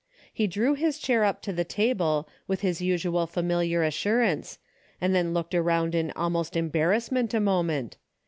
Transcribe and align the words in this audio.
He 0.33 0.47
dreAv 0.47 0.77
his 0.77 0.97
chair 0.97 1.23
up 1.23 1.43
to 1.43 1.53
the 1.53 1.63
table 1.63 2.27
with 2.47 2.61
his 2.61 2.81
usual 2.81 3.27
familiar 3.27 3.83
assur 3.83 4.23
ance, 4.23 4.57
and 4.99 5.13
then 5.13 5.31
looked 5.31 5.53
around 5.53 5.93
in 5.93 6.09
almost 6.15 6.57
em 6.57 6.71
barrassment 6.71 7.35
a 7.35 7.39
moment. 7.39 7.97